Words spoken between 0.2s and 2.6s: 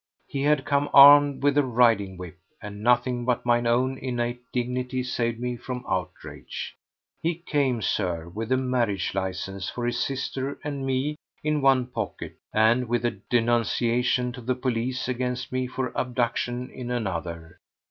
He had come armed with a riding whip,